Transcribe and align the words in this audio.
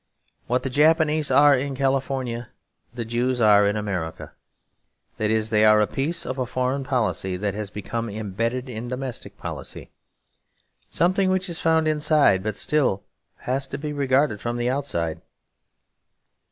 What 0.47 0.63
the 0.63 0.69
Japs 0.71 1.29
are 1.29 1.53
in 1.55 1.75
California, 1.75 2.49
the 2.91 3.05
Jews 3.05 3.39
are 3.39 3.67
in 3.67 3.77
America. 3.77 4.31
That 5.17 5.29
is, 5.29 5.51
they 5.51 5.63
are 5.63 5.79
a 5.79 5.85
piece 5.85 6.25
of 6.25 6.49
foreign 6.49 6.83
policy 6.83 7.37
that 7.37 7.53
has 7.53 7.69
become 7.69 8.09
imbedded 8.09 8.67
in 8.67 8.87
domestic 8.87 9.37
policy; 9.37 9.91
something 10.89 11.29
which 11.29 11.47
is 11.49 11.61
found 11.61 11.87
inside 11.87 12.41
but 12.41 12.57
still 12.57 13.03
has 13.41 13.67
to 13.67 13.77
be 13.77 13.93
regarded 13.93 14.41
from 14.41 14.57
the 14.57 14.71
outside. 14.71 15.21